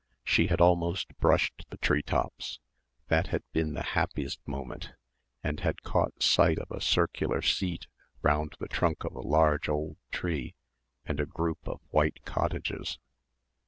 [0.23, 2.59] She had almost brushed the tree tops,
[3.09, 4.93] that had been the happiest moment,
[5.43, 7.85] and had caught sight of a circular seat
[8.23, 10.55] round the trunk of a large old tree
[11.05, 12.97] and a group of white cottages.